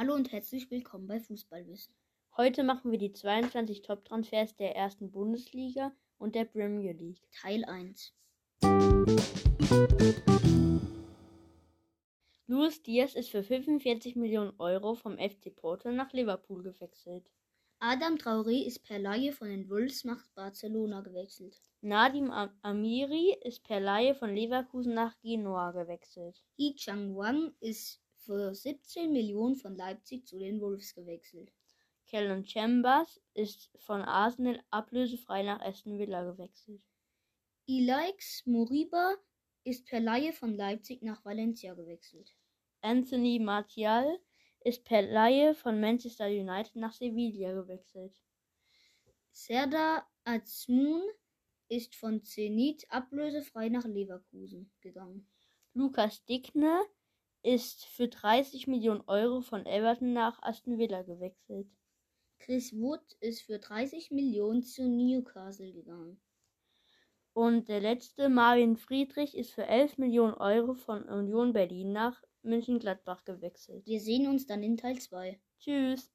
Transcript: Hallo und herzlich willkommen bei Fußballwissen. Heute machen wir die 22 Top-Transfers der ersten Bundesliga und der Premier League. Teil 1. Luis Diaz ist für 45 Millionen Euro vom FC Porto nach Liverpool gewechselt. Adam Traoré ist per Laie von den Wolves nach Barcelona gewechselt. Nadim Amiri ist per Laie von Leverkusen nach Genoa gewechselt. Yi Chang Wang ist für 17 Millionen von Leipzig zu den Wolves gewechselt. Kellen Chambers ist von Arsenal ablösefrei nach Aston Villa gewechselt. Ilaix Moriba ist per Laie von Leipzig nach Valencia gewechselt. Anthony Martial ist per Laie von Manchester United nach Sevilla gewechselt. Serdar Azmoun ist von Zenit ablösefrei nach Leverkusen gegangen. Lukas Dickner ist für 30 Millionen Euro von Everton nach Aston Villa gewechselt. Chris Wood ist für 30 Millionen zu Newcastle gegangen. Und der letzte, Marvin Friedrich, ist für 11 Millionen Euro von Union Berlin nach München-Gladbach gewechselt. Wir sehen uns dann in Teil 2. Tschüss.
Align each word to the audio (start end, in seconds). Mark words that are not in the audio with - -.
Hallo 0.00 0.14
und 0.14 0.32
herzlich 0.32 0.70
willkommen 0.70 1.06
bei 1.06 1.20
Fußballwissen. 1.20 1.94
Heute 2.34 2.64
machen 2.64 2.90
wir 2.90 2.96
die 2.96 3.12
22 3.12 3.82
Top-Transfers 3.82 4.56
der 4.56 4.74
ersten 4.74 5.10
Bundesliga 5.10 5.92
und 6.16 6.34
der 6.34 6.46
Premier 6.46 6.94
League. 6.94 7.20
Teil 7.38 7.66
1. 7.66 8.14
Luis 12.46 12.82
Diaz 12.82 13.14
ist 13.14 13.28
für 13.28 13.42
45 13.42 14.16
Millionen 14.16 14.58
Euro 14.58 14.94
vom 14.94 15.18
FC 15.18 15.54
Porto 15.54 15.92
nach 15.92 16.14
Liverpool 16.14 16.62
gewechselt. 16.62 17.30
Adam 17.78 18.14
Traoré 18.14 18.64
ist 18.64 18.82
per 18.82 18.98
Laie 18.98 19.32
von 19.32 19.48
den 19.48 19.68
Wolves 19.68 20.04
nach 20.04 20.26
Barcelona 20.34 21.02
gewechselt. 21.02 21.60
Nadim 21.82 22.30
Amiri 22.62 23.36
ist 23.44 23.64
per 23.64 23.80
Laie 23.80 24.14
von 24.14 24.34
Leverkusen 24.34 24.94
nach 24.94 25.20
Genoa 25.20 25.72
gewechselt. 25.72 26.42
Yi 26.56 26.74
Chang 26.76 27.14
Wang 27.14 27.52
ist 27.60 28.00
für 28.20 28.54
17 28.54 29.12
Millionen 29.12 29.56
von 29.56 29.76
Leipzig 29.76 30.26
zu 30.26 30.38
den 30.38 30.60
Wolves 30.60 30.94
gewechselt. 30.94 31.52
Kellen 32.06 32.44
Chambers 32.44 33.20
ist 33.34 33.70
von 33.78 34.02
Arsenal 34.02 34.62
ablösefrei 34.70 35.42
nach 35.42 35.60
Aston 35.60 35.98
Villa 35.98 36.24
gewechselt. 36.24 36.82
Ilaix 37.66 38.44
Moriba 38.46 39.14
ist 39.64 39.86
per 39.86 40.00
Laie 40.00 40.32
von 40.32 40.56
Leipzig 40.56 41.02
nach 41.02 41.24
Valencia 41.24 41.74
gewechselt. 41.74 42.34
Anthony 42.80 43.38
Martial 43.38 44.18
ist 44.64 44.84
per 44.84 45.02
Laie 45.02 45.54
von 45.54 45.80
Manchester 45.80 46.26
United 46.26 46.76
nach 46.76 46.92
Sevilla 46.92 47.52
gewechselt. 47.52 48.14
Serdar 49.30 50.10
Azmoun 50.24 51.02
ist 51.68 51.94
von 51.94 52.24
Zenit 52.24 52.84
ablösefrei 52.90 53.68
nach 53.68 53.84
Leverkusen 53.84 54.72
gegangen. 54.80 55.30
Lukas 55.72 56.24
Dickner 56.24 56.84
ist 57.42 57.84
für 57.86 58.08
30 58.08 58.66
Millionen 58.66 59.02
Euro 59.06 59.40
von 59.40 59.66
Everton 59.66 60.12
nach 60.12 60.42
Aston 60.42 60.78
Villa 60.78 61.02
gewechselt. 61.02 61.68
Chris 62.38 62.72
Wood 62.72 63.02
ist 63.20 63.42
für 63.42 63.58
30 63.58 64.10
Millionen 64.10 64.62
zu 64.62 64.88
Newcastle 64.88 65.72
gegangen. 65.72 66.20
Und 67.32 67.68
der 67.68 67.80
letzte, 67.80 68.28
Marvin 68.28 68.76
Friedrich, 68.76 69.36
ist 69.36 69.52
für 69.52 69.66
11 69.66 69.98
Millionen 69.98 70.34
Euro 70.34 70.74
von 70.74 71.04
Union 71.04 71.52
Berlin 71.52 71.92
nach 71.92 72.22
München-Gladbach 72.42 73.24
gewechselt. 73.24 73.86
Wir 73.86 74.00
sehen 74.00 74.26
uns 74.26 74.46
dann 74.46 74.62
in 74.62 74.76
Teil 74.76 74.98
2. 74.98 75.40
Tschüss. 75.60 76.10